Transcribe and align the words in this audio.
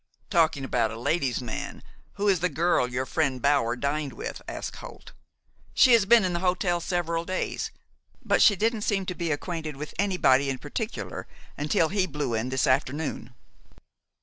"Talking 0.31 0.65
about 0.65 0.89
a 0.89 0.97
ladies' 0.97 1.43
man, 1.43 1.83
who 2.13 2.27
is 2.27 2.39
the 2.39 2.49
girl 2.49 2.87
your 2.87 3.05
friend 3.05 3.39
Bower 3.39 3.75
dined 3.75 4.13
with?" 4.13 4.41
asked 4.47 4.77
Holt. 4.77 5.11
"She 5.75 5.93
has 5.93 6.07
been 6.07 6.25
in 6.25 6.33
the 6.33 6.39
hotel 6.39 6.81
several 6.81 7.23
days; 7.23 7.69
but 8.25 8.41
she 8.41 8.55
didn't 8.55 8.81
seem 8.81 9.05
to 9.05 9.13
be 9.13 9.29
acquainted 9.31 9.75
with 9.75 9.93
anybody 9.99 10.49
in 10.49 10.57
particular 10.57 11.27
until 11.55 11.89
he 11.89 12.07
blew 12.07 12.33
in 12.33 12.49
this 12.49 12.65
afternoon." 12.65 13.35